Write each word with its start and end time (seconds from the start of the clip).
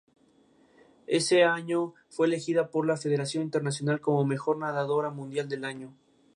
Ese 1.05 1.43
año 1.43 1.93
fue 2.09 2.25
elegida 2.25 2.71
por 2.71 2.87
la 2.87 2.97
Federación 2.97 3.43
Internacional 3.43 4.01
como 4.01 4.25
mejor 4.25 4.57
nadadora 4.57 5.11
mundial 5.11 5.47
del 5.47 5.63
año. 5.63 5.93